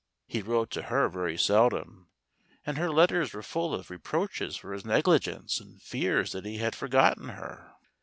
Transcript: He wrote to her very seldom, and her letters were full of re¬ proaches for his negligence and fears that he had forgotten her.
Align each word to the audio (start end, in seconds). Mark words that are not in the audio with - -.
He 0.25 0.41
wrote 0.41 0.71
to 0.71 0.81
her 0.81 1.07
very 1.09 1.37
seldom, 1.37 2.09
and 2.65 2.75
her 2.79 2.89
letters 2.89 3.33
were 3.35 3.43
full 3.43 3.71
of 3.75 3.89
re¬ 3.89 4.01
proaches 4.01 4.55
for 4.57 4.73
his 4.73 4.83
negligence 4.83 5.59
and 5.59 5.79
fears 5.79 6.31
that 6.31 6.43
he 6.43 6.57
had 6.57 6.75
forgotten 6.75 7.29
her. 7.29 7.75